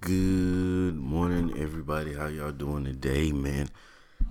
Good 0.00 0.94
morning, 0.94 1.58
everybody. 1.58 2.14
How 2.14 2.26
y'all 2.26 2.52
doing 2.52 2.84
today, 2.84 3.32
man? 3.32 3.70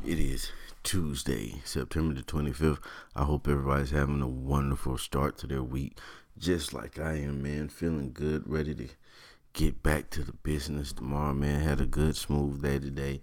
It 0.05 0.19
is 0.19 0.51
Tuesday, 0.81 1.61
September 1.65 2.13
the 2.13 2.21
25th. 2.21 2.79
I 3.13 3.25
hope 3.25 3.49
everybody's 3.49 3.91
having 3.91 4.21
a 4.21 4.27
wonderful 4.27 4.97
start 4.97 5.37
to 5.39 5.47
their 5.47 5.63
week, 5.63 5.97
just 6.37 6.73
like 6.73 6.97
I 6.97 7.15
am, 7.15 7.43
man. 7.43 7.67
Feeling 7.67 8.11
good, 8.13 8.43
ready 8.49 8.73
to 8.75 8.87
get 9.51 9.83
back 9.83 10.09
to 10.11 10.23
the 10.23 10.31
business 10.31 10.93
tomorrow, 10.93 11.33
man. 11.33 11.59
Had 11.59 11.81
a 11.81 11.85
good, 11.85 12.15
smooth 12.15 12.61
day 12.61 12.79
today. 12.79 13.21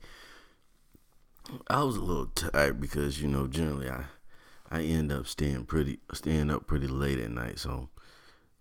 I 1.68 1.84
was 1.84 1.96
a 1.96 2.02
little 2.02 2.26
tired 2.26 2.80
because, 2.82 3.22
you 3.22 3.28
know, 3.28 3.46
generally 3.46 3.88
I 3.88 4.04
I 4.70 4.82
end 4.82 5.10
up 5.10 5.26
staying 5.26 5.64
pretty 5.64 6.00
staying 6.12 6.50
up 6.50 6.66
pretty 6.66 6.86
late 6.86 7.18
at 7.18 7.30
night, 7.30 7.58
so 7.58 7.88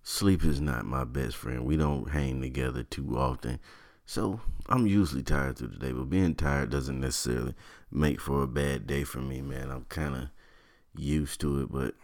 sleep 0.04 0.44
is 0.44 0.62
not 0.62 0.86
my 0.86 1.04
best 1.04 1.36
friend. 1.36 1.66
We 1.66 1.78
don't 1.78 2.10
hang 2.10 2.42
together 2.42 2.84
too 2.84 3.18
often. 3.18 3.60
So 4.06 4.42
I'm 4.68 4.88
usually 4.88 5.24
tired 5.24 5.58
through 5.58 5.70
the 5.70 5.78
day, 5.78 5.92
but 5.92 6.10
being 6.10 6.36
tired 6.36 6.70
doesn't 6.70 7.00
necessarily 7.00 7.54
make 7.92 8.20
for 8.20 8.44
a 8.44 8.48
bad 8.48 8.88
day 8.88 9.04
for 9.04 9.20
me, 9.20 9.42
man. 9.42 9.72
I'm 9.72 9.86
kind 9.86 10.16
of 10.16 10.30
used 10.96 11.40
to 11.42 11.62
it, 11.62 11.72
but 11.72 11.96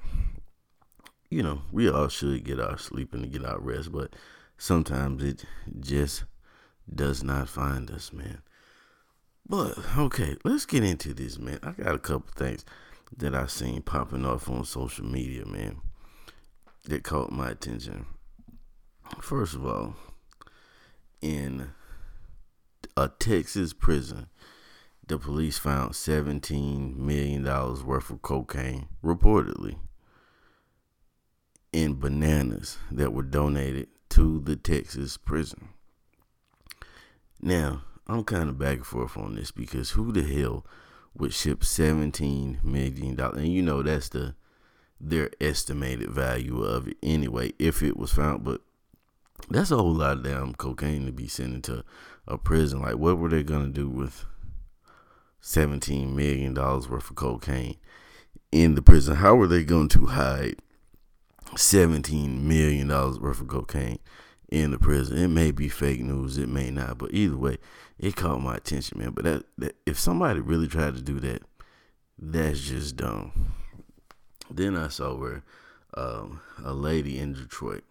you 1.30 1.44
know, 1.44 1.64
we 1.72 1.90
all 1.90 2.08
should 2.08 2.44
get 2.44 2.60
our 2.60 2.78
sleep 2.78 3.14
and 3.14 3.32
get 3.32 3.44
our 3.44 3.60
rest, 3.60 3.92
but 3.92 4.16
sometimes 4.58 5.24
it 5.24 5.44
just 5.80 6.24
does 6.94 7.24
not 7.24 7.50
find 7.50 7.92
us, 7.92 8.14
man. 8.14 8.42
But 9.48 9.78
okay, 9.98 10.38
let's 10.44 10.66
get 10.66 10.84
into 10.84 11.14
this, 11.14 11.38
man. 11.38 11.60
I 11.64 11.72
got 11.72 11.96
a 11.96 12.00
couple 12.00 12.32
things 12.36 12.66
that 13.18 13.36
I 13.36 13.48
seen 13.48 13.82
popping 13.82 14.26
off 14.26 14.50
on 14.50 14.66
social 14.66 15.06
media, 15.06 15.46
man, 15.46 15.82
that 16.88 17.04
caught 17.04 17.32
my 17.32 17.50
attention. 17.50 18.06
First 19.22 19.54
of 19.54 19.66
all, 19.66 19.96
in 21.22 21.70
a 22.96 23.10
Texas 23.20 23.74
prison, 23.74 24.28
the 25.08 25.18
police 25.18 25.58
found 25.58 25.94
$17 25.94 26.98
million 26.98 27.44
worth 27.44 28.10
of 28.10 28.22
cocaine, 28.22 28.88
reportedly, 29.04 29.78
in 31.72 32.00
bananas 32.00 32.78
that 32.92 33.14
were 33.14 33.24
donated 33.24 33.88
to 34.10 34.40
the 34.40 34.56
Texas 34.56 35.18
prison. 35.18 35.70
Now, 37.42 37.84
I'm 38.08 38.24
kind 38.24 38.50
of 38.50 38.58
back 38.58 38.78
and 38.78 38.86
forth 38.86 39.18
on 39.18 39.36
this 39.36 39.52
because 39.52 39.92
who 39.92 40.12
the 40.12 40.24
hell 40.24 40.66
would 41.14 41.34
ship 41.34 41.64
17 41.64 42.60
million 42.64 43.16
dollars 43.16 43.40
and 43.40 43.52
you 43.52 43.62
know 43.62 43.82
that's 43.82 44.10
the 44.10 44.36
their 45.00 45.30
estimated 45.40 46.10
value 46.10 46.64
of 46.64 46.88
it 46.88 46.98
anyway 47.04 47.52
if 47.60 47.84
it 47.84 47.98
was 47.98 48.12
found 48.12 48.44
but 48.44 48.62
that's 49.50 49.72
a 49.72 49.78
whole 49.78 49.94
lot 49.94 50.18
of 50.18 50.24
damn 50.24 50.54
cocaine 50.56 51.06
to 51.06 51.12
be 51.12 51.28
sent 51.28 51.54
into 51.54 51.84
a 52.28 52.38
prison 52.38 52.82
like 52.82 52.96
what 52.98 53.18
were 53.18 53.30
they 53.30 53.44
gonna 53.44 53.68
do 53.68 53.88
with 53.88 54.26
17 55.42 56.16
million 56.16 56.54
dollars 56.54 56.90
worth 56.90 57.10
of 57.10 57.16
cocaine 57.16 57.78
in 58.52 58.76
the 58.76 58.82
prison 58.82 59.16
how 59.18 59.36
were 59.36 59.48
they 59.48 59.64
going 59.64 59.88
to 59.88 60.08
hide 60.08 60.56
17 61.56 62.48
million 62.48 62.88
dollars 62.88 63.20
worth 63.20 63.42
of 63.42 63.48
cocaine 63.48 64.00
in 64.50 64.72
the 64.72 64.80
prison. 64.80 65.18
It 65.18 65.28
may 65.28 65.52
be 65.52 65.70
fake 65.70 66.02
news, 66.02 66.38
it 66.38 66.50
may 66.50 66.72
not, 66.72 66.98
but 66.98 67.14
either 67.14 67.38
way, 67.38 67.58
it 68.00 68.16
caught 68.16 68.42
my 68.42 68.56
attention, 68.56 69.00
man. 69.00 69.12
But 69.12 69.26
that, 69.26 69.44
that 69.58 69.76
if 69.86 70.00
somebody 70.00 70.40
really 70.40 70.68
tried 70.68 70.96
to 70.96 71.02
do 71.02 71.20
that, 71.22 71.44
that's 72.18 72.62
just 72.62 72.96
dumb. 72.98 73.54
Then 74.50 74.76
I 74.76 74.88
saw 74.88 75.16
where 75.16 75.44
um, 75.96 76.42
a 76.64 76.74
lady 76.74 77.18
in 77.20 77.34
Detroit 77.34 77.84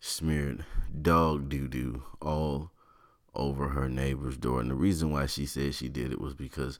smeared 0.00 0.64
dog 1.00 1.48
doo 1.48 1.68
doo 1.68 2.02
all 2.20 2.70
over 3.34 3.68
her 3.68 3.88
neighbor's 3.88 4.36
door. 4.36 4.60
And 4.60 4.70
the 4.70 4.74
reason 4.74 5.10
why 5.10 5.26
she 5.26 5.46
said 5.46 5.74
she 5.74 5.88
did 5.88 6.12
it 6.12 6.20
was 6.20 6.34
because 6.34 6.78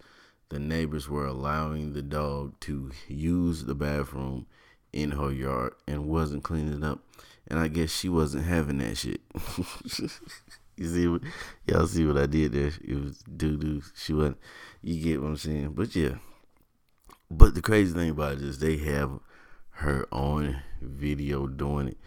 the 0.49 0.59
neighbors 0.59 1.09
were 1.09 1.27
allowing 1.27 1.93
the 1.93 2.03
dog 2.03 2.59
to 2.61 2.91
use 3.09 3.65
the 3.65 3.75
bathroom 3.75 4.47
in 4.93 5.13
her 5.13 5.31
yard 5.31 5.75
and 5.87 6.09
wasn't 6.09 6.43
cleaning 6.43 6.83
it 6.83 6.85
up 6.85 7.01
and 7.51 7.59
I 7.59 7.69
guess 7.69 7.91
she 7.91 8.09
wasn't 8.09 8.45
having 8.47 8.79
that 8.79 8.97
shit. 8.97 9.21
you 10.77 10.89
see, 10.89 11.29
y'all 11.67 11.87
see 11.87 12.07
what 12.07 12.17
I 12.17 12.27
did 12.27 12.53
there? 12.53 12.73
It 12.83 12.95
was 12.95 13.19
doo 13.19 13.57
doo. 13.57 13.83
She 13.97 14.13
wasn't. 14.13 14.39
You 14.83 15.03
get 15.03 15.21
what 15.21 15.29
I'm 15.29 15.37
saying? 15.37 15.73
But 15.75 15.95
yeah. 15.97 16.15
But 17.31 17.55
the 17.55 17.63
crazy 17.63 17.95
thing 17.95 18.11
about 18.11 18.35
it 18.35 18.43
is 18.43 18.59
they 18.59 18.77
have 18.79 19.21
her 19.71 20.07
on 20.11 20.63
video 20.83 21.47
doing 21.47 21.89
it. 21.89 21.99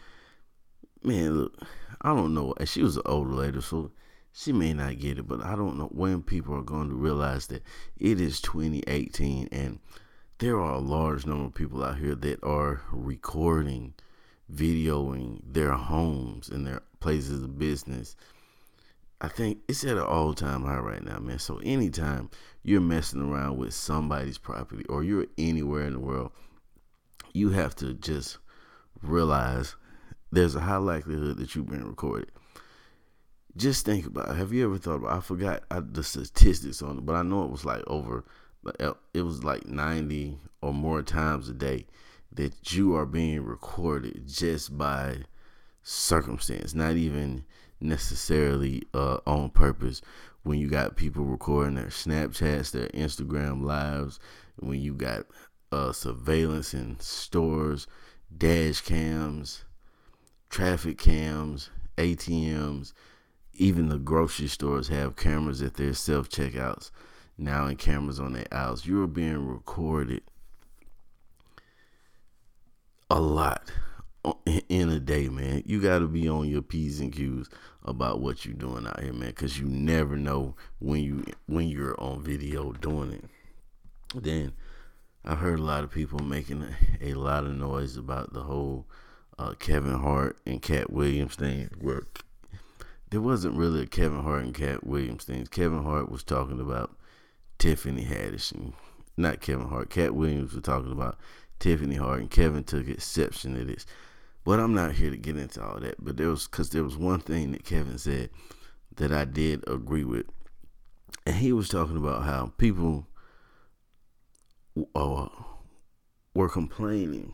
Man, 1.01 1.38
look, 1.38 1.57
I 2.01 2.09
don't 2.13 2.34
know. 2.34 2.53
She 2.66 2.84
was 2.84 2.97
an 2.97 3.03
older 3.06 3.33
lady, 3.33 3.62
so 3.62 3.91
she 4.33 4.51
may 4.51 4.73
not 4.73 5.00
get 5.00 5.19
it. 5.19 5.28
But 5.28 5.41
I 5.41 5.56
don't 5.56 5.78
know 5.78 5.88
when 5.88 6.23
people 6.23 6.56
are 6.56 6.62
going 6.62 6.89
to 6.89 6.95
realize 6.95 7.47
that 7.47 7.63
it 7.97 8.19
is 8.19 8.41
2018 8.41 9.50
and 9.51 9.79
there 10.39 10.59
are 10.59 10.73
a 10.73 10.79
large 10.79 11.25
number 11.25 11.45
of 11.45 11.53
people 11.53 11.83
out 11.83 12.00
here 12.00 12.16
that 12.16 12.44
are 12.44 12.81
recording 12.91 13.94
videoing 14.53 15.39
their 15.45 15.72
homes 15.72 16.50
and 16.50 16.67
their 16.67 16.81
places 17.00 17.44
of 17.44 17.57
business. 17.57 18.16
I 19.23 19.29
think 19.29 19.59
it's 19.69 19.85
at 19.85 19.95
an 19.95 20.03
all 20.03 20.34
time 20.34 20.66
high 20.66 20.79
right 20.79 21.03
now, 21.03 21.17
man. 21.19 21.39
So 21.39 21.59
anytime 21.63 22.29
you're 22.61 22.81
messing 22.81 23.22
around 23.22 23.57
with 23.57 23.73
somebody's 23.73 24.38
property 24.38 24.84
or 24.89 25.01
you're 25.01 25.28
anywhere 25.38 25.85
in 25.88 25.94
the 25.94 26.00
world, 26.00 26.34
you 27.31 27.51
have 27.51 27.73
to 27.78 27.94
just 27.94 28.38
realize 29.01 29.75
there's 30.31 30.56
a 30.56 30.59
high 30.59 30.75
likelihood 30.75 31.38
that 31.38 31.56
you've 31.56 31.69
been 31.69 31.88
recorded. 31.88 32.31
Just 33.56 33.85
think 33.85 34.06
about 34.06 34.29
it. 34.29 34.35
Have 34.35 34.51
you 34.51 34.66
ever 34.66 34.78
thought 34.78 34.95
about 34.95 35.13
I 35.17 35.22
forgot 35.22 35.63
the 35.69 36.03
statistics 36.03 36.81
on 36.81 36.97
it, 36.97 37.06
but 37.06 37.16
I 37.16 37.22
know 37.22 37.45
it 37.45 37.51
was 37.51 37.63
like 37.63 37.83
over 37.88 38.25
it 39.13 39.22
was 39.22 39.44
like 39.44 39.67
90 39.67 40.38
or 40.62 40.73
more 40.73 41.01
times 41.01 41.50
a 41.50 41.53
day 41.53 41.85
that 42.31 42.73
you 42.73 42.95
are 42.95 43.06
being 43.06 43.44
recorded 43.44 44.28
just 44.28 44.78
by 44.78 45.17
circumstance, 45.81 46.73
not 46.73 46.95
even 46.95 47.45
necessarily 47.83 48.83
uh, 48.94 49.17
on 49.27 49.49
purpose. 49.49 50.01
When 50.44 50.59
you 50.59 50.67
got 50.67 50.97
people 50.97 51.23
recording 51.23 51.75
their 51.75 51.85
Snapchats, 51.85 52.71
their 52.71 52.88
Instagram 52.89 53.63
lives, 53.63 54.19
when 54.57 54.81
you 54.81 54.94
got 54.94 55.25
uh, 55.71 55.91
surveillance 55.91 56.73
in 56.73 56.99
stores, 56.99 57.88
dash 58.35 58.81
cams, 58.81 59.63
traffic 60.49 60.97
cams, 60.97 61.69
ATMs, 61.97 62.94
even 63.53 63.89
the 63.89 64.00
grocery 64.00 64.47
stores 64.47 64.88
have 64.88 65.15
cameras 65.15 65.61
at 65.61 65.75
their 65.75 65.94
self 65.94 66.29
checkouts 66.29 66.91
now 67.38 67.65
and 67.65 67.77
cameras 67.77 68.19
on 68.19 68.33
their 68.33 68.47
aisles. 68.51 68.85
You're 68.85 69.07
being 69.07 69.47
recorded 69.47 70.21
a 73.09 73.19
lot 73.19 73.71
in 74.73 74.89
a 74.89 75.00
day, 75.00 75.29
man. 75.29 75.61
You 75.67 75.79
got 75.79 76.00
to 76.00 76.07
be 76.07 76.28
on 76.28 76.50
your 76.50 76.63
p's 76.63 77.00
and 77.00 77.13
q's 77.13 77.47
about 77.84 78.22
what 78.22 78.44
you're 78.44 78.56
doing 78.56 78.88
out 78.88 79.01
here, 79.01 79.13
man, 79.13 79.29
because 79.29 79.59
you 79.59 79.67
never 79.67 80.17
know 80.17 80.56
when 80.79 81.01
you 81.01 81.23
when 81.45 81.67
you're 81.67 82.00
on 82.01 82.23
video 82.23 82.72
doing 82.73 83.12
it. 83.12 83.25
Then 84.16 84.53
I've 85.23 85.38
heard 85.38 85.59
a 85.59 85.63
lot 85.63 85.83
of 85.83 85.91
people 85.91 86.19
making 86.19 86.66
a, 87.01 87.13
lot 87.13 87.45
of 87.45 87.56
noise 87.56 87.97
about 87.97 88.33
the 88.33 88.44
whole 88.44 88.88
uh, 89.38 89.53
Kevin 89.59 90.00
Hart 90.00 90.38
and 90.45 90.62
Katt 90.62 90.91
Williams 90.91 91.35
thing. 91.35 91.69
Where 91.79 92.03
there 93.12 93.22
wasn't 93.22 93.56
really 93.56 93.83
a 93.83 93.88
Kevin 93.88 94.23
Hart 94.23 94.44
and 94.44 94.56
Katt 94.56 94.88
Williams 94.88 95.25
thing. 95.25 95.45
Kevin 95.45 95.83
Hart 95.83 96.09
was 96.09 96.23
talking 96.23 96.59
about 96.59 96.95
Tiffany 97.59 98.06
Haddish, 98.06 98.51
and 98.51 98.73
not 99.17 99.39
Kevin 99.39 99.67
Hart. 99.67 99.91
Katt 99.91 100.16
Williams 100.16 100.53
was 100.53 100.63
talking 100.63 100.91
about 100.91 101.19
Tiffany 101.59 101.95
Hart 101.95 102.22
and 102.22 102.31
Kevin 102.31 102.63
took 102.63 102.88
exception 102.88 103.56
to 103.56 103.63
this. 103.63 103.86
But 104.44 104.60
I'm 104.60 104.74
not 104.74 104.94
here 104.94 105.10
to 105.10 105.18
get 105.18 105.38
into 105.38 105.63
all 105.63 105.80
that. 105.80 106.04
But 106.04 106.18
there 106.18 106.30
was 106.30 106.48
because 106.48 106.69
there 106.69 106.84
was 106.84 106.98
one 106.98 107.19
thing 107.19 107.51
that 107.54 107.66
Kevin 107.66 107.98
said 107.98 108.30
that 108.95 109.12
I 109.12 109.25
did 109.25 109.63
agree 109.68 110.04
with, 110.04 110.25
and 111.25 111.36
he 111.36 111.54
was 111.54 111.69
talking 111.69 111.98
about 111.98 112.24
how 112.24 112.51
people 112.57 113.07
uh, 114.95 115.28
were 116.34 116.50
complaining 116.50 117.34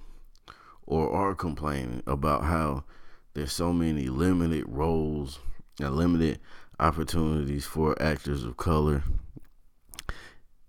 or 0.85 1.11
are 1.11 1.35
complaining 1.35 2.03
about 2.07 2.43
how 2.43 2.83
there's 3.33 3.53
so 3.53 3.71
many 3.71 4.07
limited 4.07 4.65
roles 4.67 5.39
and 5.79 5.95
limited 5.95 6.39
opportunities 6.79 7.65
for 7.65 7.99
actors 8.01 8.43
of 8.43 8.57
color. 8.57 9.03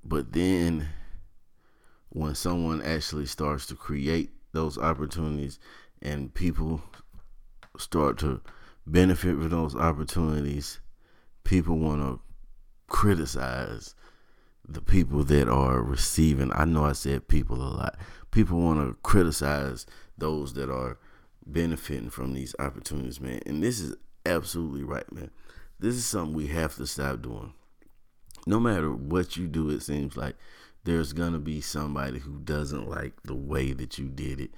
But 0.05 0.33
then 0.33 0.89
when 2.11 2.35
someone 2.35 2.83
actually 2.83 3.27
starts 3.27 3.67
to 3.67 3.75
create 3.75 4.31
those 4.53 4.77
opportunities 4.77 5.59
and 6.03 6.33
people 6.33 6.83
start 7.77 8.19
to 8.19 8.41
benefit 8.87 9.37
from 9.37 9.49
those 9.49 9.75
opportunities, 9.75 10.81
people 11.45 11.79
want 11.79 12.03
to 12.03 12.21
criticize 12.87 13.95
the 14.69 14.81
people 14.81 15.25
that 15.25 15.49
are 15.49 15.83
receiving. 15.83 16.53
I 16.53 16.65
know 16.65 16.85
I 16.85 16.93
said 16.93 17.29
people 17.29 17.57
a 17.57 17.71
lot. 17.71 17.97
People 18.31 18.61
want 18.61 18.81
to 18.81 18.97
criticize 19.03 19.87
those 20.17 20.55
that 20.55 20.71
are 20.71 20.99
benefiting 21.47 22.11
from 22.11 22.35
these 22.35 22.55
opportunities, 22.59 23.21
man. 23.21 23.41
And 23.47 23.63
this 23.63 23.81
is 23.81 23.97
absolutely 24.25 24.85
right, 24.85 25.11
man. 25.13 25.31
This 25.79 25.95
is 25.95 26.05
something 26.05 26.35
we 26.35 26.49
have 26.49 26.77
to 26.77 26.87
stop 26.87 27.23
doing. 27.23 27.55
No 28.47 28.61
matter 28.61 28.93
what 28.93 29.37
you 29.37 29.49
do, 29.49 29.71
it 29.71 29.83
seems 29.83 30.17
like 30.17 30.37
there's 30.85 31.13
gonna 31.13 31.39
be 31.39 31.61
somebody 31.61 32.19
who 32.19 32.39
doesn't 32.39 32.89
like 32.89 33.15
the 33.25 33.35
way 33.35 33.73
that 33.73 33.99
you 33.99 34.09
did 34.09 34.41
it. 34.41 34.51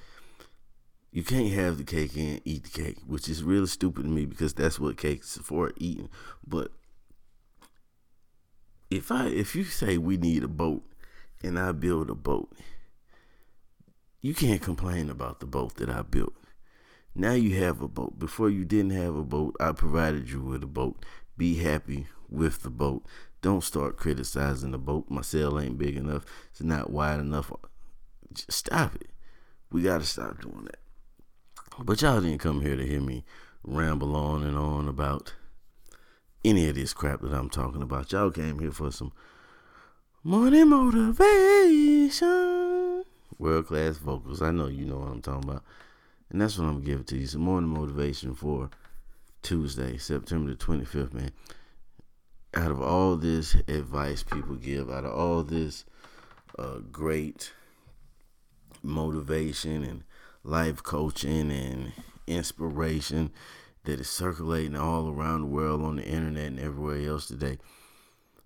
You 1.12 1.22
can't 1.22 1.52
have 1.52 1.76
the 1.76 1.84
cake 1.84 2.16
and 2.16 2.40
eat 2.46 2.64
the 2.64 2.82
cake, 2.82 2.96
which 3.06 3.28
is 3.28 3.42
really 3.42 3.66
stupid 3.66 4.04
to 4.04 4.08
me 4.08 4.24
because 4.24 4.54
that's 4.54 4.80
what 4.80 4.96
cake's 4.96 5.36
for 5.36 5.72
eating. 5.76 6.08
But 6.46 6.72
if 8.90 9.12
I 9.12 9.26
if 9.26 9.54
you 9.54 9.64
say 9.64 9.98
we 9.98 10.16
need 10.16 10.42
a 10.42 10.48
boat 10.48 10.82
and 11.42 11.58
I 11.58 11.72
build 11.72 12.08
a 12.08 12.14
boat, 12.14 12.50
you 14.22 14.34
can't 14.34 14.62
complain 14.62 15.10
about 15.10 15.40
the 15.40 15.46
boat 15.46 15.74
that 15.76 15.90
I 15.90 16.00
built. 16.00 16.32
Now 17.14 17.32
you 17.32 17.62
have 17.62 17.82
a 17.82 17.88
boat. 17.88 18.18
Before 18.18 18.48
you 18.48 18.64
didn't 18.64 18.92
have 18.92 19.14
a 19.14 19.22
boat, 19.22 19.54
I 19.60 19.72
provided 19.72 20.30
you 20.30 20.40
with 20.40 20.62
a 20.62 20.66
boat. 20.66 21.04
Be 21.36 21.56
happy 21.56 22.06
with 22.30 22.62
the 22.62 22.70
boat. 22.70 23.04
Don't 23.42 23.62
start 23.62 23.98
criticizing 23.98 24.70
the 24.70 24.78
boat. 24.78 25.10
My 25.10 25.20
sail 25.20 25.60
ain't 25.60 25.76
big 25.76 25.96
enough. 25.96 26.24
It's 26.50 26.62
not 26.62 26.90
wide 26.90 27.20
enough. 27.20 27.52
Just 28.32 28.52
stop 28.52 28.94
it. 28.94 29.10
We 29.70 29.82
got 29.82 30.00
to 30.00 30.06
stop 30.06 30.40
doing 30.40 30.64
that. 30.64 30.81
But 31.78 32.02
y'all 32.02 32.20
didn't 32.20 32.38
come 32.38 32.60
here 32.60 32.76
to 32.76 32.86
hear 32.86 33.00
me 33.00 33.24
ramble 33.64 34.14
on 34.16 34.42
and 34.42 34.56
on 34.56 34.88
about 34.88 35.34
any 36.44 36.68
of 36.68 36.74
this 36.74 36.92
crap 36.92 37.20
that 37.22 37.32
I'm 37.32 37.48
talking 37.48 37.82
about. 37.82 38.12
Y'all 38.12 38.30
came 38.30 38.58
here 38.58 38.72
for 38.72 38.90
some 38.90 39.12
morning 40.22 40.68
motivation. 40.68 42.24
World 43.38 43.66
class 43.66 43.96
vocals. 43.96 44.42
I 44.42 44.50
know 44.50 44.66
you 44.68 44.84
know 44.84 44.98
what 44.98 45.08
I'm 45.08 45.22
talking 45.22 45.48
about. 45.48 45.64
And 46.30 46.40
that's 46.40 46.58
what 46.58 46.66
I'm 46.66 46.82
give 46.82 47.06
to 47.06 47.16
you. 47.16 47.26
Some 47.26 47.42
morning 47.42 47.70
motivation 47.70 48.34
for 48.34 48.70
Tuesday, 49.42 49.96
September 49.96 50.50
the 50.50 50.56
25th, 50.56 51.14
man 51.14 51.32
out 52.54 52.70
of 52.70 52.82
all 52.82 53.16
this 53.16 53.54
advice 53.66 54.22
people 54.22 54.56
give, 54.56 54.90
out 54.90 55.04
of 55.04 55.12
all 55.12 55.42
this 55.42 55.84
uh, 56.58 56.78
great 56.90 57.52
motivation 58.82 59.82
and 59.82 60.04
life 60.44 60.82
coaching 60.82 61.50
and 61.50 61.92
inspiration 62.26 63.30
that 63.84 64.00
is 64.00 64.08
circulating 64.08 64.76
all 64.76 65.08
around 65.08 65.40
the 65.40 65.46
world 65.46 65.82
on 65.82 65.96
the 65.96 66.04
internet 66.04 66.46
and 66.46 66.60
everywhere 66.60 67.08
else 67.08 67.26
today, 67.26 67.58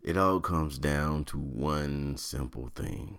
it 0.02 0.16
all 0.16 0.40
comes 0.40 0.78
down 0.78 1.24
to 1.24 1.38
one 1.38 2.16
simple 2.16 2.70
thing. 2.74 3.18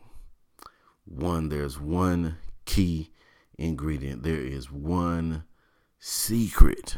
One, 1.06 1.50
there's 1.50 1.80
one 1.80 2.38
key 2.66 3.12
ingredient, 3.58 4.24
there 4.24 4.42
is 4.42 4.72
one 4.72 5.44
secret 6.00 6.98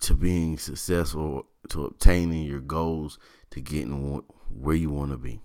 to 0.00 0.14
being 0.14 0.58
successful, 0.58 1.46
to 1.68 1.84
obtaining 1.84 2.42
your 2.42 2.60
goals, 2.60 3.18
to 3.50 3.60
getting 3.60 4.22
where 4.50 4.76
you 4.76 4.90
want 4.90 5.12
to 5.12 5.16
be. 5.16 5.40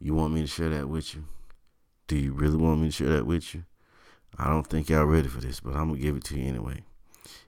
You 0.00 0.14
want 0.14 0.34
me 0.34 0.42
to 0.42 0.46
share 0.46 0.68
that 0.70 0.88
with 0.88 1.14
you? 1.14 1.24
Do 2.08 2.16
you 2.16 2.32
really 2.32 2.56
want 2.56 2.80
me 2.80 2.88
to 2.88 2.92
share 2.92 3.08
that 3.08 3.26
with 3.26 3.54
you? 3.54 3.64
I 4.38 4.48
don't 4.48 4.66
think 4.66 4.88
y'all 4.88 5.04
ready 5.06 5.28
for 5.28 5.40
this, 5.40 5.60
but 5.60 5.74
I'm 5.74 5.88
gonna 5.88 5.98
give 5.98 6.16
it 6.16 6.24
to 6.24 6.38
you 6.38 6.46
anyway. 6.46 6.84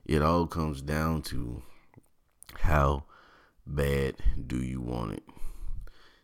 It 0.05 0.21
all 0.21 0.47
comes 0.47 0.81
down 0.81 1.21
to 1.23 1.61
how 2.61 3.05
bad 3.65 4.15
do 4.47 4.57
you 4.57 4.81
want 4.81 5.13
it? 5.13 5.23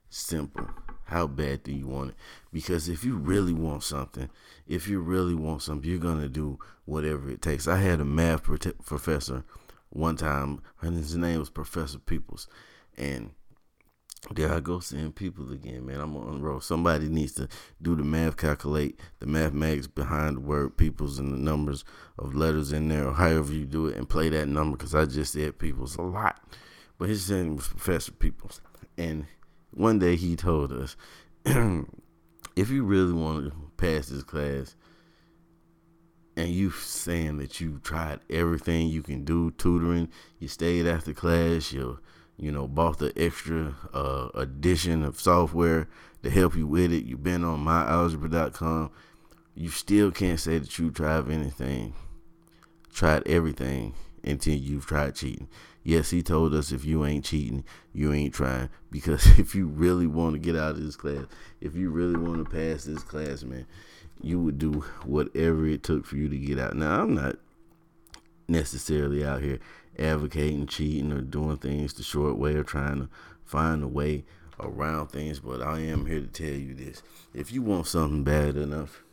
Simple. 0.09 0.67
How 1.05 1.27
bad 1.27 1.63
do 1.63 1.71
you 1.71 1.87
want 1.87 2.09
it? 2.09 2.15
Because 2.51 2.89
if 2.89 3.03
you 3.03 3.15
really 3.15 3.53
want 3.53 3.83
something, 3.83 4.29
if 4.67 4.87
you 4.87 4.99
really 4.99 5.35
want 5.35 5.61
something, 5.61 5.89
you're 5.89 5.99
gonna 5.99 6.27
do 6.27 6.59
whatever 6.85 7.29
it 7.29 7.41
takes. 7.41 7.67
I 7.67 7.77
had 7.77 8.01
a 8.01 8.05
math 8.05 8.43
professor 8.43 9.43
one 9.89 10.17
time, 10.17 10.61
and 10.81 10.97
his 10.97 11.15
name 11.15 11.39
was 11.39 11.49
Professor 11.49 11.99
Peoples, 11.99 12.47
and 12.97 13.31
there 14.31 14.53
I 14.53 14.59
go 14.59 14.79
seeing 14.79 15.11
people 15.11 15.51
again, 15.51 15.85
man. 15.85 15.99
I'm 15.99 16.15
on 16.17 16.41
road. 16.41 16.63
Somebody 16.63 17.07
needs 17.09 17.33
to 17.33 17.47
do 17.81 17.95
the 17.95 18.03
math, 18.03 18.37
calculate 18.37 18.99
the 19.19 19.27
mathematics 19.27 19.87
behind 19.87 20.37
the 20.37 20.41
word 20.41 20.77
peoples 20.77 21.19
and 21.19 21.31
the 21.31 21.37
numbers 21.37 21.85
of 22.17 22.35
letters 22.35 22.71
in 22.71 22.87
there, 22.87 23.07
or 23.07 23.13
however 23.13 23.53
you 23.53 23.65
do 23.65 23.87
it, 23.87 23.97
and 23.97 24.09
play 24.09 24.29
that 24.29 24.47
number 24.47 24.77
because 24.77 24.95
I 24.95 25.05
just 25.05 25.33
said 25.33 25.59
peoples 25.59 25.95
a 25.95 26.01
lot. 26.01 26.41
But 26.97 27.09
his 27.09 27.29
name 27.29 27.57
was 27.57 27.67
Professor 27.67 28.13
Peoples. 28.13 28.61
And 28.97 29.25
one 29.71 29.99
day 29.99 30.15
he 30.15 30.35
told 30.35 30.71
us 30.71 30.95
if 31.45 32.69
you 32.69 32.83
really 32.83 33.13
want 33.13 33.45
to 33.45 33.71
pass 33.77 34.07
this 34.07 34.23
class, 34.23 34.75
and 36.37 36.49
you 36.49 36.69
saying 36.69 37.37
that 37.37 37.61
you 37.61 37.79
tried 37.83 38.19
everything 38.29 38.89
you 38.89 39.01
can 39.01 39.23
do 39.23 39.51
tutoring 39.51 40.09
you 40.37 40.49
stayed 40.49 40.85
after 40.85 41.13
class 41.13 41.71
you 41.71 41.97
you 42.37 42.51
know 42.51 42.67
bought 42.67 42.99
the 42.99 43.13
extra 43.15 43.75
uh, 43.93 44.29
edition 44.33 45.03
of 45.03 45.19
software 45.19 45.87
to 46.23 46.29
help 46.29 46.55
you 46.55 46.67
with 46.67 46.91
it. 46.91 47.05
You've 47.05 47.23
been 47.23 47.43
on 47.43 47.63
myalgebra.com 47.63 48.91
you 49.57 49.69
still 49.69 50.11
can't 50.11 50.39
say 50.39 50.59
that 50.59 50.77
you 50.77 50.91
tried 50.91 51.29
anything 51.29 51.93
tried 52.93 53.25
everything 53.27 53.93
until 54.23 54.55
you've 54.55 54.85
tried 54.85 55.15
cheating. 55.15 55.47
Yes 55.83 56.09
he 56.09 56.21
told 56.21 56.53
us 56.53 56.71
if 56.71 56.83
you 56.85 57.05
ain't 57.05 57.25
cheating 57.25 57.63
you 57.93 58.13
ain't 58.13 58.33
trying. 58.33 58.69
Because 58.91 59.37
if 59.37 59.53
you 59.55 59.67
really 59.67 60.07
want 60.07 60.35
to 60.35 60.39
get 60.39 60.55
out 60.55 60.71
of 60.71 60.83
this 60.83 60.95
class 60.95 61.25
if 61.59 61.75
you 61.75 61.89
really 61.89 62.17
want 62.17 62.43
to 62.43 62.49
pass 62.49 62.85
this 62.85 63.03
class 63.03 63.43
man 63.43 63.65
you 64.21 64.39
would 64.39 64.57
do 64.57 64.83
whatever 65.03 65.65
it 65.67 65.83
took 65.83 66.05
for 66.05 66.15
you 66.15 66.29
to 66.29 66.37
get 66.37 66.59
out. 66.59 66.75
Now, 66.75 67.01
I'm 67.01 67.13
not 67.13 67.35
necessarily 68.47 69.25
out 69.25 69.41
here 69.41 69.59
advocating 69.97 70.67
cheating 70.67 71.11
or 71.11 71.21
doing 71.21 71.57
things 71.57 71.93
the 71.93 72.03
short 72.03 72.37
way 72.37 72.55
or 72.55 72.63
trying 72.63 72.99
to 72.99 73.09
find 73.43 73.83
a 73.83 73.87
way 73.87 74.25
around 74.59 75.07
things, 75.07 75.39
but 75.39 75.61
I 75.61 75.79
am 75.79 76.05
here 76.05 76.21
to 76.21 76.27
tell 76.27 76.47
you 76.47 76.73
this. 76.73 77.03
If 77.33 77.51
you 77.51 77.61
want 77.61 77.87
something 77.87 78.23
bad 78.23 78.55
enough, 78.55 79.03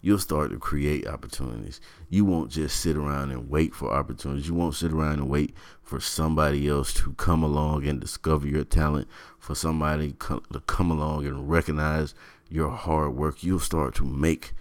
you'll 0.00 0.18
start 0.18 0.50
to 0.52 0.58
create 0.58 1.06
opportunities. 1.06 1.80
You 2.08 2.24
won't 2.24 2.50
just 2.50 2.80
sit 2.80 2.96
around 2.96 3.32
and 3.32 3.50
wait 3.50 3.74
for 3.74 3.92
opportunities. 3.92 4.46
You 4.46 4.54
won't 4.54 4.76
sit 4.76 4.92
around 4.92 5.14
and 5.14 5.28
wait 5.28 5.54
for 5.82 5.98
somebody 5.98 6.68
else 6.68 6.92
to 6.94 7.12
come 7.14 7.42
along 7.42 7.86
and 7.86 8.00
discover 8.00 8.46
your 8.46 8.64
talent, 8.64 9.08
for 9.38 9.54
somebody 9.54 10.12
to 10.12 10.62
come 10.66 10.90
along 10.90 11.26
and 11.26 11.50
recognize 11.50 12.14
your 12.48 12.70
hard 12.70 13.14
work, 13.16 13.42
you'll 13.42 13.58
start 13.58 13.94
to 13.96 14.04
make 14.04 14.52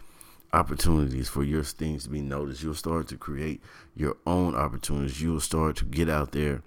opportunities 0.56 1.28
for 1.28 1.44
your 1.44 1.64
things 1.64 2.06
to 2.06 2.10
be 2.10 2.22
noticed. 2.22 2.64
You'll 2.64 2.76
start 2.76 3.10
to 3.10 3.18
create 3.18 3.62
your 3.94 4.16
own 4.26 4.56
opportunities. 4.56 5.22
You'll 5.22 5.42
start 5.42 5.76
to 5.78 5.86
get 5.86 6.08
out 6.10 6.32
there 6.32 6.64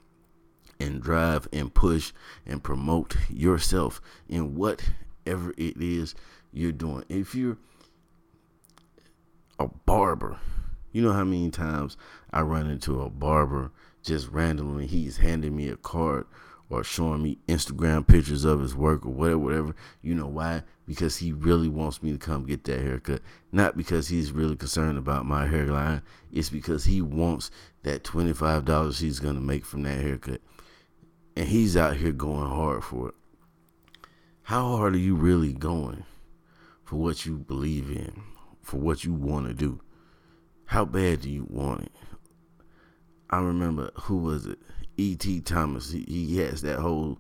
and 0.79 1.01
drive 1.01 1.49
and 1.55 1.73
push 1.73 2.13
and 2.47 2.63
promote 2.63 3.17
yourself 3.31 4.03
in 4.29 4.55
whatever 4.55 5.55
it 5.57 5.81
is 5.81 6.15
you're 6.53 6.71
doing. 6.71 7.05
If 7.09 7.35
you're 7.35 7.57
a 9.59 9.69
barber, 9.69 10.39
you 10.93 11.01
know 11.01 11.13
how 11.13 11.25
many 11.25 11.51
times 11.51 11.97
I 12.31 12.43
run 12.43 12.69
into 12.69 13.01
a 13.01 13.09
barber 13.09 13.73
just 14.03 14.29
randomly. 14.29 14.87
He's 14.87 15.17
handing 15.17 15.57
me 15.57 15.71
a 15.71 15.77
card 15.77 16.27
or 16.71 16.85
showing 16.85 17.23
me 17.23 17.39
Instagram 17.49 18.07
pictures 18.07 18.45
of 18.45 18.61
his 18.61 18.75
work 18.75 19.07
or 19.07 19.11
whatever, 19.11 19.39
whatever. 19.39 19.75
You 20.03 20.15
know 20.15 20.27
why? 20.27 20.63
Because 20.87 21.17
he 21.17 21.33
really 21.33 21.69
wants 21.69 22.03
me 22.03 22.13
to 22.13 22.19
come 22.19 22.47
get 22.47 22.65
that 22.65 22.81
haircut. 22.81 23.23
Not 23.53 23.77
because 23.77 24.09
he's 24.09 24.33
really 24.33 24.57
concerned 24.57 24.99
about 24.99 25.25
my 25.25 25.47
hairline. 25.47 26.03
It's 26.33 26.51
because 26.51 26.85
he 26.85 27.01
wants 27.01 27.51
that 27.83 28.05
$25 28.05 29.01
he's 29.01 29.21
going 29.21 29.35
to 29.35 29.41
make 29.41 29.65
from 29.65 29.83
that 29.83 30.01
haircut. 30.01 30.41
And 31.37 31.49
he's 31.49 31.77
out 31.77 31.97
here 31.97 32.13
going 32.13 32.49
hard 32.49 32.85
for 32.85 33.09
it. 33.09 33.15
How 34.43 34.77
hard 34.77 34.95
are 34.95 34.99
you 34.99 35.15
really 35.15 35.53
going 35.53 36.05
for 36.85 36.97
what 36.97 37.27
you 37.27 37.37
believe 37.37 37.91
in, 37.91 38.23
for 38.63 38.79
what 38.79 39.05
you 39.05 39.13
want 39.13 39.47
to 39.47 39.55
do? 39.55 39.81
How 40.67 40.85
bad 40.85 41.23
do 41.23 41.31
you 41.31 41.47
want 41.49 41.85
it? 41.85 41.93
I 43.31 43.41
remember, 43.41 43.91
who 43.95 44.19
was 44.19 44.47
it? 44.47 44.59
E.T. 44.99 45.41
Thomas. 45.41 45.93
He, 45.93 46.05
he 46.07 46.39
has 46.39 46.61
that 46.63 46.81
whole 46.81 47.19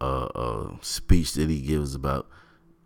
uh, 0.00 0.26
uh, 0.34 0.76
speech 0.82 1.32
that 1.34 1.48
he 1.48 1.60
gives 1.60 1.94
about 1.94 2.28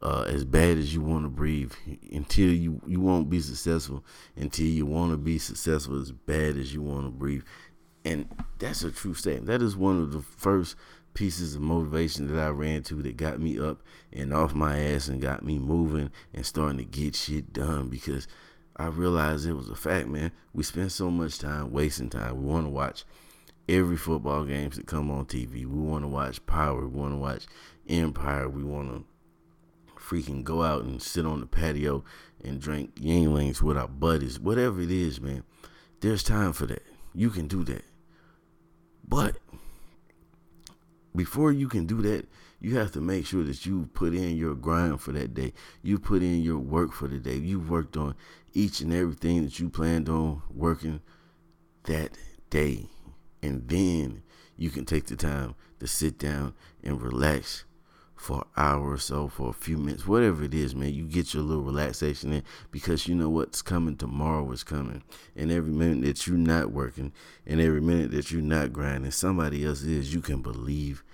uh, 0.02 0.24
as 0.28 0.44
bad 0.44 0.76
as 0.76 0.92
you 0.94 1.00
want 1.00 1.24
to 1.24 1.30
breathe 1.30 1.72
until 2.12 2.52
you 2.52 2.80
you 2.86 3.00
won't 3.00 3.30
be 3.30 3.40
successful 3.40 4.04
until 4.36 4.66
you 4.66 4.84
want 4.84 5.10
to 5.10 5.16
be 5.16 5.38
successful 5.38 6.00
as 6.00 6.12
bad 6.12 6.58
as 6.58 6.74
you 6.74 6.82
want 6.82 7.06
to 7.06 7.10
breathe 7.10 7.42
and 8.04 8.28
that's 8.58 8.84
a 8.84 8.90
true 8.90 9.14
statement 9.14 9.46
that 9.46 9.62
is 9.62 9.76
one 9.76 9.98
of 9.98 10.12
the 10.12 10.20
first 10.20 10.76
pieces 11.14 11.54
of 11.54 11.62
motivation 11.62 12.26
that 12.26 12.38
I 12.38 12.48
ran 12.48 12.82
to 12.84 13.02
that 13.02 13.16
got 13.16 13.40
me 13.40 13.58
up 13.58 13.80
and 14.12 14.34
off 14.34 14.52
my 14.52 14.78
ass 14.78 15.08
and 15.08 15.22
got 15.22 15.42
me 15.42 15.58
moving 15.58 16.10
and 16.34 16.44
starting 16.44 16.78
to 16.78 16.84
get 16.84 17.16
shit 17.16 17.52
done 17.52 17.88
because 17.88 18.28
I 18.76 18.88
realized 18.88 19.46
it 19.46 19.54
was 19.54 19.70
a 19.70 19.76
fact 19.76 20.08
man 20.08 20.32
we 20.52 20.64
spend 20.64 20.92
so 20.92 21.10
much 21.10 21.38
time 21.38 21.72
wasting 21.72 22.10
time 22.10 22.42
we 22.42 22.52
want 22.52 22.66
to 22.66 22.70
watch 22.70 23.04
every 23.68 23.96
football 23.96 24.44
games 24.44 24.76
that 24.76 24.86
come 24.86 25.10
on 25.10 25.26
TV. 25.26 25.66
We 25.66 25.66
want 25.66 26.04
to 26.04 26.08
watch 26.08 26.44
Power. 26.46 26.86
We 26.86 26.98
want 26.98 27.12
to 27.12 27.18
watch 27.18 27.46
Empire. 27.88 28.48
We 28.48 28.62
want 28.62 28.90
to 28.90 29.04
freaking 29.98 30.44
go 30.44 30.62
out 30.62 30.84
and 30.84 31.00
sit 31.00 31.24
on 31.24 31.40
the 31.40 31.46
patio 31.46 32.04
and 32.42 32.60
drink 32.60 32.94
Yuenglings 32.96 33.62
with 33.62 33.78
our 33.78 33.88
buddies, 33.88 34.38
whatever 34.38 34.80
it 34.80 34.90
is, 34.90 35.20
man. 35.20 35.44
There's 36.00 36.22
time 36.22 36.52
for 36.52 36.66
that. 36.66 36.82
You 37.14 37.30
can 37.30 37.48
do 37.48 37.64
that. 37.64 37.84
But 39.06 39.36
before 41.16 41.52
you 41.52 41.68
can 41.68 41.86
do 41.86 42.02
that, 42.02 42.26
you 42.60 42.76
have 42.76 42.92
to 42.92 43.00
make 43.00 43.26
sure 43.26 43.44
that 43.44 43.66
you 43.66 43.88
put 43.94 44.14
in 44.14 44.36
your 44.36 44.54
grind 44.54 45.00
for 45.00 45.12
that 45.12 45.34
day. 45.34 45.52
You 45.82 45.98
put 45.98 46.22
in 46.22 46.42
your 46.42 46.58
work 46.58 46.92
for 46.92 47.08
the 47.08 47.18
day. 47.18 47.36
You 47.36 47.60
worked 47.60 47.96
on 47.96 48.14
each 48.52 48.80
and 48.80 48.92
everything 48.92 49.44
that 49.44 49.58
you 49.60 49.68
planned 49.68 50.08
on 50.08 50.42
working 50.50 51.00
that 51.84 52.16
day. 52.50 52.88
And 53.44 53.68
then 53.68 54.22
you 54.56 54.70
can 54.70 54.86
take 54.86 55.06
the 55.06 55.16
time 55.16 55.54
to 55.78 55.86
sit 55.86 56.18
down 56.18 56.54
and 56.82 57.00
relax 57.02 57.64
for 58.16 58.38
an 58.38 58.44
hour 58.56 58.92
or 58.92 58.98
so, 58.98 59.28
for 59.28 59.50
a 59.50 59.52
few 59.52 59.76
minutes, 59.76 60.06
whatever 60.06 60.44
it 60.44 60.54
is, 60.54 60.74
man. 60.74 60.94
You 60.94 61.04
get 61.04 61.34
your 61.34 61.42
little 61.42 61.62
relaxation 61.62 62.32
in 62.32 62.42
because 62.70 63.06
you 63.06 63.14
know 63.14 63.28
what's 63.28 63.60
coming 63.60 63.96
tomorrow 63.96 64.50
is 64.50 64.64
coming. 64.64 65.02
And 65.36 65.52
every 65.52 65.72
minute 65.72 66.06
that 66.06 66.26
you're 66.26 66.38
not 66.38 66.72
working 66.72 67.12
and 67.46 67.60
every 67.60 67.82
minute 67.82 68.12
that 68.12 68.30
you're 68.30 68.40
not 68.40 68.72
grinding, 68.72 69.10
somebody 69.10 69.62
else 69.66 69.82
is. 69.82 70.14
You 70.14 70.22
can 70.22 70.40
believe 70.40 71.04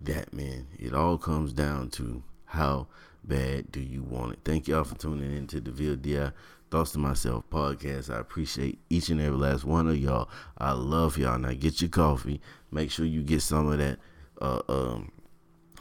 that, 0.00 0.32
man. 0.32 0.68
It 0.78 0.94
all 0.94 1.18
comes 1.18 1.52
down 1.52 1.90
to 1.90 2.22
how 2.44 2.86
bad 3.24 3.70
do 3.72 3.80
you 3.80 4.02
want 4.02 4.32
it. 4.32 4.38
Thank 4.44 4.68
y'all 4.68 4.84
for 4.84 4.96
tuning 4.96 5.36
in 5.36 5.46
to 5.48 5.60
the 5.60 5.70
VLDI 5.70 6.32
Thoughts 6.70 6.92
to 6.92 6.98
Myself 6.98 7.44
podcast. 7.50 8.14
I 8.14 8.18
appreciate 8.18 8.78
each 8.88 9.08
and 9.08 9.20
every 9.20 9.38
last 9.38 9.64
one 9.64 9.88
of 9.88 9.96
y'all. 9.96 10.28
I 10.58 10.72
love 10.72 11.18
y'all. 11.18 11.38
Now 11.38 11.52
get 11.52 11.80
your 11.80 11.90
coffee. 11.90 12.40
Make 12.70 12.90
sure 12.90 13.04
you 13.04 13.22
get 13.22 13.42
some 13.42 13.68
of 13.68 13.78
that 13.78 13.98
uh, 14.40 14.62
um, 14.68 15.10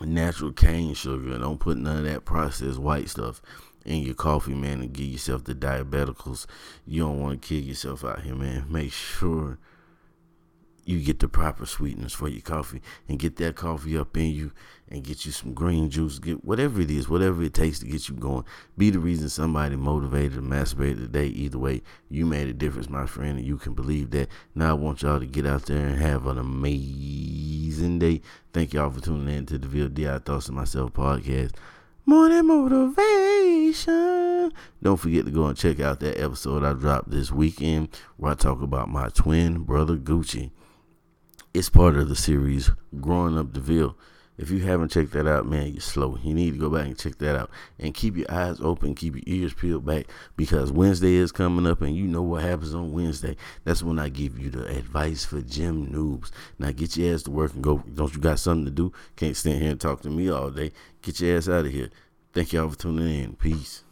natural 0.02 0.52
cane 0.52 0.94
sugar. 0.94 1.38
Don't 1.38 1.60
put 1.60 1.78
none 1.78 1.98
of 1.98 2.04
that 2.06 2.26
processed 2.26 2.80
white 2.80 3.10
stuff 3.10 3.42
in 3.86 4.04
your 4.04 4.16
coffee, 4.16 4.54
man, 4.54 4.82
and 4.82 4.94
give 4.94 5.08
yourself 5.08 5.44
the 5.44 5.56
diabeticals. 5.56 6.46
You 6.86 7.04
don't 7.04 7.20
want 7.20 7.42
to 7.42 7.48
kill 7.48 7.62
yourself 7.64 8.04
out 8.04 8.22
here, 8.22 8.36
man. 8.36 8.66
Make 8.70 8.92
sure 8.92 9.58
you 10.90 11.00
get 11.00 11.20
the 11.20 11.28
proper 11.28 11.68
sweetness 11.68 12.14
for 12.14 12.28
your 12.28 12.42
coffee 12.42 12.82
and 13.08 13.20
get 13.20 13.36
that 13.36 13.56
coffee 13.56 13.96
up 13.96 14.18
in 14.18 14.32
you 14.32 14.52
and 14.90 15.04
get 15.04 15.24
you 15.24 15.32
some 15.32 15.54
green 15.54 15.92
juice, 15.92 16.18
get 16.18 16.44
whatever 16.44 16.82
it 16.82 16.90
is, 16.90 17.08
whatever 17.08 17.44
it 17.44 17.54
takes 17.54 17.78
to 17.80 17.86
get 17.86 18.10
you 18.10 18.16
going. 18.16 18.44
Be 18.76 18.90
the 18.90 18.98
reason 18.98 19.30
somebody 19.30 19.76
motivated 19.76 20.34
to 20.34 20.42
masturbate 20.42 20.98
today. 20.98 21.28
Either 21.28 21.60
way, 21.60 21.84
you 22.10 22.26
made 22.26 22.48
a 22.48 22.54
difference, 22.54 22.90
my 22.90 23.06
friend, 23.06 23.38
and 23.38 23.46
you 23.46 23.58
can 23.58 23.76
believe 23.76 24.10
that. 24.12 24.30
Now 24.56 24.72
I 24.72 24.74
want 24.74 25.04
y'all 25.04 25.20
to 25.20 25.28
get 25.28 25.46
out 25.46 25.68
there 25.68 25.86
and 25.86 26.00
have 26.00 26.26
an 26.26 26.40
amazing 26.40 28.00
day. 28.00 28.22
Thank 28.52 28.74
y'all 28.74 28.90
for 28.90 29.00
tuning 29.00 29.38
in 29.38 29.46
to 29.46 29.60
the 29.60 29.68
VLDI 29.68 30.26
Thoughts 30.26 30.48
of 30.48 30.56
Myself 30.56 30.94
podcast. 30.94 31.52
Than 32.08 32.48
motivation. 32.48 34.52
Don't 34.82 34.98
forget 34.98 35.26
to 35.26 35.32
go 35.32 35.46
and 35.46 35.56
check 35.56 35.80
out 35.80 36.00
that 36.00 36.20
episode 36.20 36.64
I 36.64 36.74
dropped 36.74 37.12
this 37.12 37.32
weekend 37.32 37.90
where 38.18 38.32
I 38.32 38.36
talk 38.36 38.64
about 38.64 38.90
my 38.90 39.10
twin 39.10 39.60
brother 39.60 39.96
Gucci. 39.96 40.50
It's 41.52 41.68
part 41.68 41.96
of 41.96 42.10
the 42.10 42.16
series 42.16 42.70
Growing 43.02 43.36
Up 43.36 43.54
DeVille. 43.54 43.98
If 44.38 44.52
you 44.52 44.60
haven't 44.60 44.92
checked 44.92 45.14
that 45.14 45.26
out, 45.26 45.48
man, 45.48 45.72
you're 45.72 45.82
slow. 45.82 46.16
You 46.24 46.36
need 46.36 46.52
to 46.52 46.60
go 46.60 46.70
back 46.70 46.86
and 46.86 46.98
check 46.98 47.18
that 47.18 47.36
out. 47.36 47.50
And 47.80 47.92
keep 47.96 48.16
your 48.16 48.32
eyes 48.32 48.62
open, 48.62 48.94
keep 48.94 49.16
your 49.16 49.24
ears 49.26 49.56
peeled 49.56 49.84
back 49.84 50.06
because 50.38 50.72
Wednesday 50.72 51.16
is 51.16 51.32
coming 51.32 51.66
up 51.66 51.82
and 51.82 51.96
you 51.96 52.04
know 52.04 52.22
what 52.22 52.44
happens 52.44 52.76
on 52.76 52.92
Wednesday. 52.92 53.36
That's 53.64 53.82
when 53.82 53.98
I 53.98 54.10
give 54.10 54.38
you 54.38 54.52
the 54.52 54.68
advice 54.68 55.26
for 55.26 55.42
gym 55.42 55.88
noobs. 55.88 56.30
Now 56.60 56.70
get 56.70 56.96
your 56.96 57.16
ass 57.16 57.24
to 57.24 57.32
work 57.32 57.56
and 57.56 57.64
go. 57.64 57.80
Don't 57.96 58.14
you 58.14 58.22
got 58.22 58.38
something 58.38 58.66
to 58.66 58.72
do? 58.72 58.94
Can't 59.16 59.36
stand 59.36 59.60
here 59.60 59.72
and 59.72 59.82
talk 59.82 60.02
to 60.02 60.12
me 60.12 60.30
all 60.30 60.52
day. 60.52 60.72
Get 61.02 61.20
your 61.20 61.36
ass 61.36 61.50
out 61.50 61.66
of 61.66 61.72
here. 61.72 61.90
Thank 62.32 62.54
y'all 62.54 62.70
for 62.70 62.78
tuning 62.78 63.24
in. 63.24 63.34
Peace. 63.38 63.84